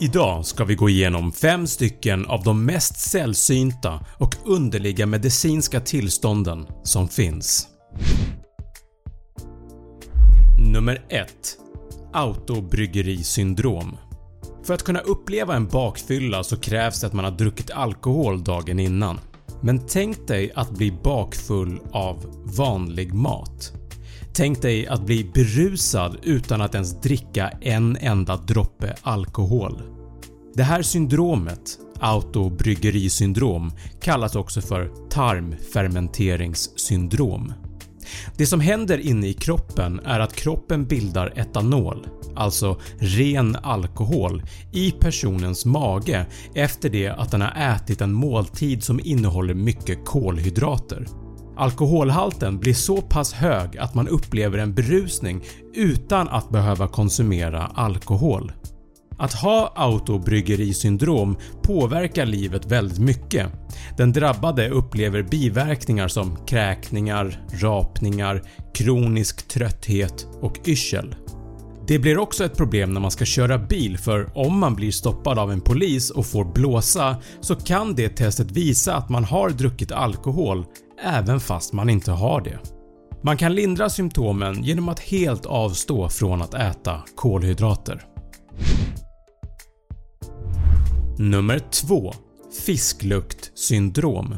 Idag 0.00 0.46
ska 0.46 0.64
vi 0.64 0.74
gå 0.74 0.88
igenom 0.88 1.32
5 1.32 1.66
stycken 1.66 2.26
av 2.26 2.42
de 2.42 2.64
mest 2.64 2.98
sällsynta 2.98 4.00
och 4.18 4.34
underliga 4.44 5.06
medicinska 5.06 5.80
tillstånden 5.80 6.66
som 6.82 7.08
finns. 7.08 7.68
Nummer 10.72 11.04
1 11.08 11.28
Autobryggerisyndrom 12.12 13.96
För 14.64 14.74
att 14.74 14.82
kunna 14.82 15.00
uppleva 15.00 15.56
en 15.56 15.66
bakfylla 15.66 16.44
så 16.44 16.56
krävs 16.56 17.00
det 17.00 17.06
att 17.06 17.12
man 17.12 17.24
har 17.24 17.32
druckit 17.32 17.70
alkohol 17.70 18.44
dagen 18.44 18.78
innan. 18.80 19.20
Men 19.62 19.86
tänk 19.86 20.28
dig 20.28 20.52
att 20.54 20.70
bli 20.70 20.92
bakfull 21.04 21.80
av 21.92 22.44
vanlig 22.58 23.14
mat. 23.14 23.72
Tänk 24.32 24.62
dig 24.62 24.86
att 24.86 25.06
bli 25.06 25.30
berusad 25.34 26.16
utan 26.22 26.60
att 26.60 26.74
ens 26.74 27.00
dricka 27.00 27.48
en 27.48 27.96
enda 27.96 28.36
droppe 28.36 28.94
alkohol. 29.02 29.82
Det 30.54 30.62
här 30.62 30.82
syndromet, 30.82 31.78
autobryggerisyndrom, 32.00 33.72
kallas 34.00 34.36
också 34.36 34.60
för 34.60 34.90
tarmfermenteringssyndrom. 35.10 37.52
Det 38.36 38.46
som 38.46 38.60
händer 38.60 38.98
inne 38.98 39.26
i 39.26 39.34
kroppen 39.34 40.00
är 40.04 40.20
att 40.20 40.36
kroppen 40.36 40.86
bildar 40.86 41.32
etanol, 41.36 42.06
alltså 42.36 42.80
ren 42.98 43.56
alkohol, 43.56 44.42
i 44.72 44.90
personens 44.90 45.64
mage 45.64 46.26
efter 46.54 46.90
det 46.90 47.08
att 47.08 47.30
den 47.30 47.40
har 47.40 47.74
ätit 47.74 48.00
en 48.00 48.12
måltid 48.12 48.82
som 48.82 49.00
innehåller 49.04 49.54
mycket 49.54 50.04
kolhydrater. 50.04 51.06
Alkoholhalten 51.58 52.58
blir 52.58 52.74
så 52.74 52.96
pass 53.02 53.32
hög 53.32 53.78
att 53.78 53.94
man 53.94 54.08
upplever 54.08 54.58
en 54.58 54.74
berusning 54.74 55.44
utan 55.74 56.28
att 56.28 56.50
behöva 56.50 56.88
konsumera 56.88 57.66
alkohol. 57.66 58.52
Att 59.18 59.34
ha 59.34 59.72
autobryggerisyndrom 59.76 61.36
påverkar 61.62 62.26
livet 62.26 62.66
väldigt 62.66 62.98
mycket. 62.98 63.46
Den 63.96 64.12
drabbade 64.12 64.68
upplever 64.68 65.22
biverkningar 65.22 66.08
som 66.08 66.36
kräkningar, 66.46 67.40
rapningar, 67.52 68.42
kronisk 68.74 69.48
trötthet 69.48 70.26
och 70.40 70.58
yrsel. 70.66 71.14
Det 71.86 71.98
blir 71.98 72.18
också 72.18 72.44
ett 72.44 72.56
problem 72.56 72.92
när 72.92 73.00
man 73.00 73.10
ska 73.10 73.24
köra 73.24 73.58
bil 73.58 73.98
för 73.98 74.30
om 74.34 74.58
man 74.58 74.74
blir 74.74 74.90
stoppad 74.90 75.38
av 75.38 75.52
en 75.52 75.60
polis 75.60 76.10
och 76.10 76.26
får 76.26 76.44
blåsa 76.44 77.16
så 77.40 77.54
kan 77.54 77.94
det 77.94 78.08
testet 78.08 78.50
visa 78.50 78.94
att 78.94 79.08
man 79.08 79.24
har 79.24 79.50
druckit 79.50 79.92
alkohol 79.92 80.64
även 81.02 81.40
fast 81.40 81.72
man 81.72 81.90
inte 81.90 82.10
har 82.10 82.40
det. 82.40 82.58
Man 83.22 83.36
kan 83.36 83.54
lindra 83.54 83.90
symptomen 83.90 84.64
genom 84.64 84.88
att 84.88 85.00
helt 85.00 85.46
avstå 85.46 86.08
från 86.08 86.42
att 86.42 86.54
äta 86.54 87.02
kolhydrater. 87.16 88.04
Nummer 91.18 91.58
2 91.58 92.14
Fiskluktsyndrom 92.66 94.36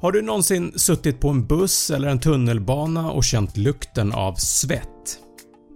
Har 0.00 0.12
du 0.12 0.22
någonsin 0.22 0.72
suttit 0.76 1.20
på 1.20 1.28
en 1.28 1.46
buss 1.46 1.90
eller 1.90 2.08
en 2.08 2.20
tunnelbana 2.20 3.10
och 3.10 3.24
känt 3.24 3.56
lukten 3.56 4.12
av 4.12 4.34
svett? 4.34 5.18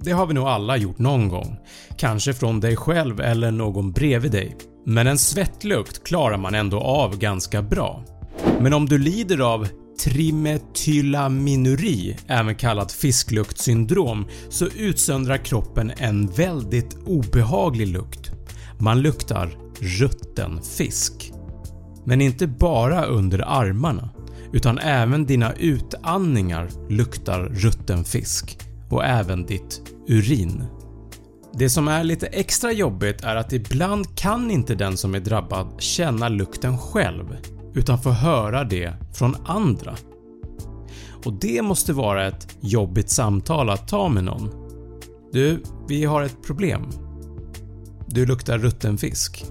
Det 0.00 0.12
har 0.12 0.26
vi 0.26 0.34
nog 0.34 0.46
alla 0.46 0.76
gjort 0.76 0.98
någon 0.98 1.28
gång. 1.28 1.56
Kanske 1.96 2.34
från 2.34 2.60
dig 2.60 2.76
själv 2.76 3.20
eller 3.20 3.50
någon 3.50 3.92
bredvid 3.92 4.32
dig. 4.32 4.56
Men 4.86 5.06
en 5.06 5.18
svettlukt 5.18 6.04
klarar 6.04 6.36
man 6.36 6.54
ändå 6.54 6.80
av 6.80 7.18
ganska 7.18 7.62
bra. 7.62 8.04
Men 8.60 8.74
om 8.74 8.86
du 8.86 8.98
lider 8.98 9.38
av 9.38 9.68
trimetylaminuri, 9.98 12.16
även 12.26 12.54
kallat 12.54 12.92
fiskluktsyndrom 12.92 14.26
så 14.48 14.66
utsöndrar 14.66 15.36
kroppen 15.36 15.92
en 15.96 16.26
väldigt 16.26 16.96
obehaglig 17.06 17.88
lukt. 17.88 18.30
Man 18.78 19.02
luktar 19.02 19.58
rutten 19.80 20.62
fisk. 20.62 21.32
Men 22.04 22.20
inte 22.20 22.46
bara 22.46 23.04
under 23.04 23.44
armarna 23.46 24.10
utan 24.52 24.78
även 24.78 25.26
dina 25.26 25.52
utandningar 25.52 26.70
luktar 26.88 27.40
rutten 27.40 28.04
fisk 28.04 28.58
och 28.90 29.04
även 29.04 29.46
ditt 29.46 29.82
urin. 30.08 30.64
Det 31.58 31.70
som 31.70 31.88
är 31.88 32.04
lite 32.04 32.26
extra 32.26 32.72
jobbigt 32.72 33.24
är 33.24 33.36
att 33.36 33.52
ibland 33.52 34.16
kan 34.16 34.50
inte 34.50 34.74
den 34.74 34.96
som 34.96 35.14
är 35.14 35.20
drabbad 35.20 35.66
känna 35.78 36.28
lukten 36.28 36.78
själv 36.78 37.36
utan 37.76 37.98
får 37.98 38.10
höra 38.10 38.64
det 38.64 38.92
från 39.12 39.36
andra. 39.44 39.96
Och 41.24 41.32
det 41.32 41.62
måste 41.62 41.92
vara 41.92 42.26
ett 42.26 42.56
jobbigt 42.60 43.10
samtal 43.10 43.70
att 43.70 43.88
ta 43.88 44.08
med 44.08 44.24
någon. 44.24 44.50
“Du, 45.32 45.62
vi 45.88 46.04
har 46.04 46.22
ett 46.22 46.42
problem. 46.46 46.82
Du 48.06 48.26
luktar 48.26 48.58
rutten 48.58 48.98
fisk.” 48.98 49.44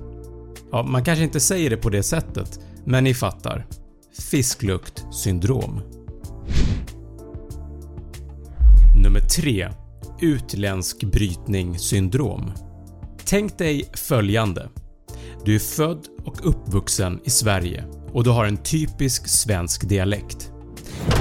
Ja, 0.72 0.84
man 0.84 1.04
kanske 1.04 1.24
inte 1.24 1.40
säger 1.40 1.70
det 1.70 1.78
på 1.78 1.90
det 1.90 2.04
sättet, 2.04 2.60
men 2.86 3.04
ni 3.04 3.14
fattar. 3.14 3.66
Fiskluktsyndrom. 4.20 5.82
Nummer 9.04 9.20
3 9.20 9.70
Utländsk 10.22 11.04
brytning 11.04 11.80
syndrom. 11.80 12.52
Tänk 13.26 13.58
dig 13.58 13.90
följande. 13.94 14.70
Du 15.46 15.56
är 15.56 15.60
född 15.60 16.08
och 16.26 16.50
uppvuxen 16.50 17.20
i 17.24 17.30
Sverige 17.30 17.86
och 18.16 18.24
du 18.24 18.30
har 18.30 18.46
en 18.46 18.58
typisk 18.58 19.28
svensk 19.28 19.90
dialekt. 19.90 20.52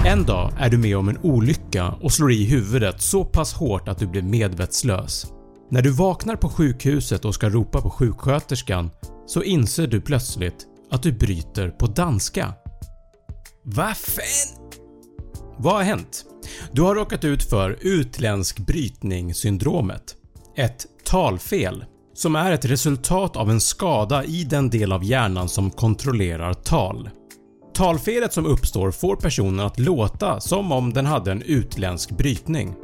En 0.07 0.25
dag 0.25 0.53
är 0.59 0.71
du 0.71 0.79
med 0.79 0.97
om 0.97 1.09
en 1.09 1.19
olycka 1.19 1.89
och 1.89 2.13
slår 2.13 2.33
i 2.33 2.45
huvudet 2.45 3.03
så 3.03 3.25
pass 3.25 3.55
hårt 3.55 3.89
att 3.89 3.99
du 3.99 4.07
blir 4.07 4.23
medvetslös. 4.23 5.27
När 5.71 5.83
du 5.83 5.91
vaknar 5.91 6.37
på 6.37 6.49
sjukhuset 6.49 7.25
och 7.25 7.35
ska 7.35 7.49
ropa 7.49 7.81
på 7.81 7.91
sjuksköterskan 7.91 8.91
så 9.27 9.43
inser 9.43 9.87
du 9.87 10.01
plötsligt 10.01 10.67
att 10.91 11.03
du 11.03 11.13
bryter 11.13 11.69
på 11.69 11.87
danska. 11.87 12.53
Vad 13.63 13.97
fan? 13.97 14.71
Vad 15.59 15.73
har 15.73 15.83
hänt? 15.83 16.25
Du 16.73 16.83
har 16.83 16.95
råkat 16.95 17.25
ut 17.25 17.43
för 17.43 17.79
utländsk 17.81 18.59
brytning-syndromet. 18.59 20.17
Ett 20.57 20.87
talfel 21.05 21.85
som 22.15 22.37
är 22.37 22.53
ett 22.53 22.65
resultat 22.65 23.37
av 23.37 23.51
en 23.51 23.61
skada 23.61 24.25
i 24.25 24.45
den 24.45 24.71
del 24.71 24.93
av 24.93 25.05
hjärnan 25.05 25.49
som 25.49 25.71
kontrollerar 25.71 26.55
tal. 26.55 27.11
Talfelet 27.75 28.33
som 28.33 28.47
uppstår 28.47 28.91
får 28.91 29.17
personen 29.17 29.67
att 29.67 29.79
låta 29.79 30.41
som 30.41 30.73
om 30.73 30.93
den 30.93 31.07
hade 31.07 31.33
en 31.33 31.43
utländsk 31.43 32.11
brytning. 32.11 32.75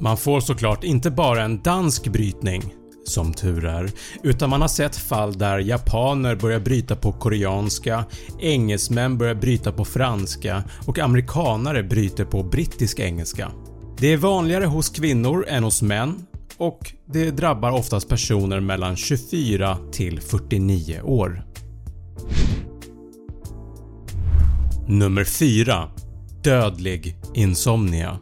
Man 0.00 0.16
får 0.16 0.40
såklart 0.40 0.84
inte 0.84 1.10
bara 1.10 1.42
en 1.42 1.62
dansk 1.62 2.08
brytning 2.08 2.74
som 3.04 3.32
tur 3.32 3.64
är, 3.64 3.90
utan 4.22 4.50
man 4.50 4.60
har 4.60 4.68
sett 4.68 4.96
fall 4.96 5.38
där 5.38 5.58
japaner 5.58 6.36
börjar 6.36 6.60
bryta 6.60 6.96
på 6.96 7.12
koreanska, 7.12 8.04
engelsmän 8.38 9.18
börjar 9.18 9.34
bryta 9.34 9.72
på 9.72 9.84
franska 9.84 10.62
och 10.86 10.98
amerikanare 10.98 11.82
bryter 11.82 12.24
på 12.24 12.42
brittisk 12.42 13.00
engelska. 13.00 13.52
Det 13.98 14.12
är 14.12 14.16
vanligare 14.16 14.64
hos 14.64 14.88
kvinnor 14.88 15.46
än 15.48 15.64
hos 15.64 15.82
män 15.82 16.26
och 16.60 16.92
det 17.06 17.30
drabbar 17.30 17.70
oftast 17.70 18.08
personer 18.08 18.60
mellan 18.60 18.96
24 18.96 19.78
till 19.92 20.20
49 20.20 21.00
år. 21.02 21.42
Nummer 24.88 25.24
4 25.24 25.88
Dödlig 26.42 27.16
insomnia 27.34 28.18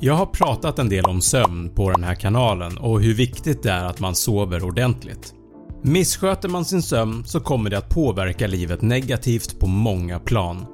jag 0.00 0.14
har 0.14 0.26
pratat 0.26 0.78
en 0.78 0.88
del 0.88 1.04
om 1.04 1.20
sömn 1.20 1.70
på 1.74 1.90
den 1.90 2.04
här 2.04 2.14
kanalen 2.14 2.78
och 2.78 3.02
hur 3.02 3.14
viktigt 3.14 3.62
det 3.62 3.70
är 3.70 3.84
att 3.84 4.00
man 4.00 4.14
sover 4.14 4.64
ordentligt. 4.64 5.34
Missköter 5.82 6.48
man 6.48 6.64
sin 6.64 6.82
sömn 6.82 7.24
så 7.26 7.40
kommer 7.40 7.70
det 7.70 7.78
att 7.78 7.88
påverka 7.88 8.46
livet 8.46 8.82
negativt 8.82 9.58
på 9.58 9.66
många 9.66 10.18
plan. 10.18 10.66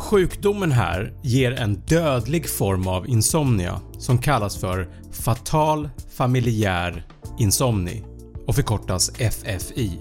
Sjukdomen 0.00 0.72
här 0.72 1.12
ger 1.22 1.52
en 1.52 1.74
dödlig 1.74 2.48
form 2.48 2.86
av 2.86 3.08
insomnia 3.08 3.80
som 3.98 4.18
kallas 4.18 4.56
för 4.56 4.88
fatal 5.12 5.88
familjär 6.14 7.06
insomni 7.38 8.04
och 8.46 8.54
förkortas 8.54 9.10
FFI. 9.10 10.00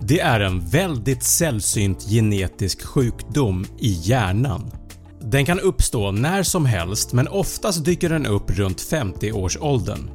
Det 0.00 0.20
är 0.20 0.40
en 0.40 0.60
väldigt 0.60 1.22
sällsynt 1.22 2.02
genetisk 2.02 2.84
sjukdom 2.84 3.66
i 3.78 3.88
hjärnan 4.02 4.70
den 5.30 5.44
kan 5.44 5.60
uppstå 5.60 6.10
när 6.10 6.42
som 6.42 6.66
helst 6.66 7.12
men 7.12 7.28
oftast 7.28 7.84
dyker 7.84 8.08
den 8.08 8.26
upp 8.26 8.50
runt 8.50 8.80
50 8.80 9.32
års 9.32 9.56
åldern. 9.60 10.10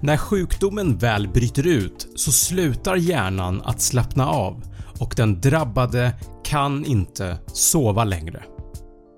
När 0.00 0.16
sjukdomen 0.16 0.98
väl 0.98 1.28
bryter 1.28 1.66
ut 1.66 2.08
så 2.16 2.32
slutar 2.32 2.96
hjärnan 2.96 3.62
att 3.64 3.80
slappna 3.80 4.28
av 4.28 4.62
och 4.98 5.14
den 5.16 5.40
drabbade 5.40 6.12
kan 6.44 6.84
inte 6.84 7.38
sova 7.46 8.04
längre. 8.04 8.42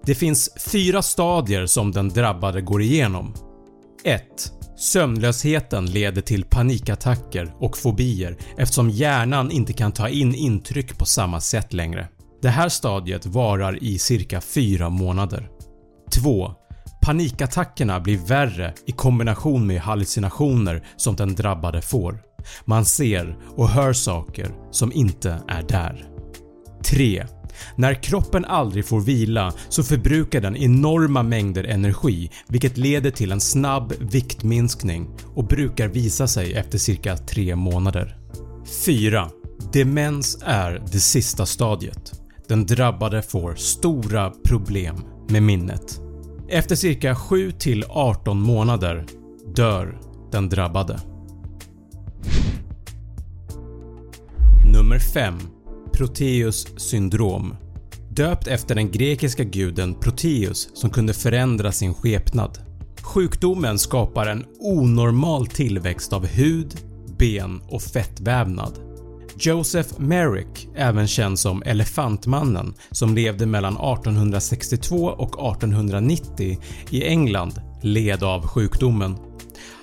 Det 0.08 0.14
finns 0.14 0.50
fyra 0.72 1.02
stadier 1.02 1.66
som 1.66 1.93
den 1.93 2.08
drabbade 2.08 2.60
går 2.60 2.82
igenom. 2.82 3.34
1. 4.05 4.22
Sömnlösheten 4.76 5.87
leder 5.87 6.22
till 6.22 6.44
panikattacker 6.44 7.55
och 7.58 7.78
fobier 7.78 8.37
eftersom 8.58 8.90
hjärnan 8.90 9.50
inte 9.50 9.72
kan 9.72 9.93
ta 9.93 10.08
in 10.08 10.34
intryck 10.34 10.99
på 10.99 11.05
samma 11.05 11.40
sätt 11.40 11.72
längre. 11.72 12.08
Det 12.43 12.49
här 12.49 12.69
stadiet 12.69 13.26
varar 13.26 13.82
i 13.82 13.99
cirka 13.99 14.40
4 14.40 14.90
månader. 14.90 15.49
2. 16.22 16.52
Panikattackerna 17.02 18.00
blir 18.00 18.19
värre 18.19 18.75
i 18.87 18.93
kombination 18.93 19.66
med 19.66 19.81
hallucinationer 19.81 20.87
som 20.96 21.16
den 21.16 21.34
drabbade 21.34 21.82
får. 21.82 22.22
Man 22.64 22.84
ser 22.84 23.38
och 23.56 23.69
hör 23.69 23.93
saker 23.93 24.50
som 24.70 24.93
inte 24.93 25.40
är 25.49 25.62
där. 25.62 26.06
3. 26.84 27.26
När 27.76 28.02
kroppen 28.02 28.44
aldrig 28.44 28.87
får 28.87 29.00
vila 29.00 29.52
så 29.69 29.82
förbrukar 29.82 30.40
den 30.40 30.56
enorma 30.56 31.22
mängder 31.22 31.64
energi 31.64 32.31
vilket 32.49 32.76
leder 32.76 33.10
till 33.10 33.32
en 33.32 33.40
snabb 33.40 33.93
viktminskning 33.99 35.08
och 35.34 35.46
brukar 35.46 35.88
visa 35.88 36.26
sig 36.26 36.55
efter 36.55 36.78
cirka 36.78 37.16
3 37.16 37.56
månader. 37.56 38.16
4. 38.87 39.28
Demens 39.72 40.38
är 40.44 40.82
det 40.93 41.00
sista 41.00 41.46
stadiet. 41.46 42.12
Den 42.49 42.66
drabbade 42.66 43.22
får 43.22 43.55
stora 43.55 44.31
problem 44.44 44.96
med 45.28 45.43
minnet. 45.43 46.00
Efter 46.49 46.76
cirka 46.76 47.14
7-18 47.14 48.34
månader 48.34 49.06
dör 49.55 50.00
den 50.32 50.49
drabbade. 50.49 51.00
Nummer 54.72 54.99
5 54.99 55.38
Proteus 55.99 56.67
syndrom 56.77 57.56
Döpt 58.11 58.47
efter 58.47 58.75
den 58.75 58.91
grekiska 58.91 59.45
guden 59.45 59.95
Proteus 59.95 60.69
som 60.75 60.91
kunde 60.91 61.15
förändra 61.15 61.73
sin 61.73 61.95
skepnad. 61.95 62.59
Sjukdomen 63.03 63.79
skapar 63.79 64.27
en 64.27 64.45
onormal 64.61 65.47
tillväxt 65.47 66.12
av 66.12 66.27
hud, 66.27 66.75
ben 67.19 67.61
och 67.69 67.83
fettvävnad. 67.83 68.73
Joseph 69.39 70.00
Merrick, 70.00 70.69
även 70.75 71.06
känd 71.06 71.39
som 71.39 71.62
“Elefantmannen” 71.62 72.75
som 72.91 73.15
levde 73.15 73.47
mellan 73.47 73.73
1862 73.73 74.97
och 74.97 75.53
1890 75.53 76.59
i 76.91 77.05
England 77.05 77.61
led 77.83 78.23
av 78.23 78.47
sjukdomen. 78.47 79.17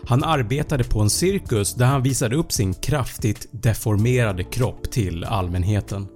Han 0.07 0.23
arbetade 0.23 0.83
på 0.83 1.01
en 1.01 1.09
cirkus 1.09 1.73
där 1.73 1.85
han 1.85 2.03
visade 2.03 2.35
upp 2.35 2.51
sin 2.51 2.73
kraftigt 2.73 3.47
deformerade 3.51 4.43
kropp 4.43 4.91
till 4.91 5.23
allmänheten. 5.23 6.07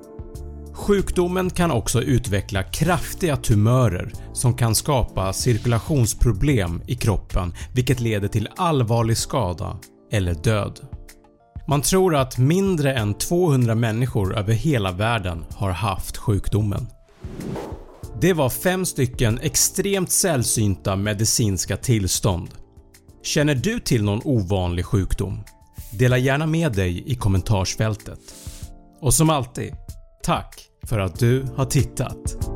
Sjukdomen 0.74 1.50
kan 1.50 1.72
också 1.72 2.02
utveckla 2.02 2.64
kraftiga 2.64 3.38
tumörer 3.38 4.12
som 4.34 4.54
kan 4.54 4.76
skapa 4.76 5.34
cirkulationsproblem 5.34 6.82
i 6.88 6.96
kroppen 6.96 7.54
vilket 7.76 8.00
leder 8.00 8.28
till 8.28 8.50
allvarlig 8.58 9.18
skada 9.18 9.80
eller 10.12 10.34
död. 10.34 10.80
Man 11.68 11.82
tror 11.82 12.16
att 12.16 12.38
mindre 12.38 12.94
än 12.94 13.14
200 13.14 13.76
människor 13.76 14.38
över 14.38 14.54
hela 14.54 14.92
världen 14.92 15.46
har 15.56 15.72
haft 15.72 16.18
sjukdomen. 16.18 16.88
Det 18.22 18.34
var 18.34 18.50
5 18.50 18.86
stycken 18.86 19.40
extremt 19.42 20.12
sällsynta 20.12 20.96
medicinska 20.96 21.78
tillstånd. 21.78 22.50
Känner 23.30 23.56
du 23.56 23.80
till 23.80 24.04
någon 24.04 24.22
ovanlig 24.24 24.86
sjukdom? 24.86 25.44
Dela 25.92 26.18
gärna 26.18 26.46
med 26.46 26.72
dig 26.72 27.12
i 27.12 27.16
kommentarsfältet. 27.16 28.20
Och 29.02 29.14
som 29.14 29.30
alltid, 29.30 29.74
tack 30.24 30.66
för 30.84 31.00
att 31.00 31.20
du 31.20 31.46
har 31.56 31.66
tittat! 31.66 32.49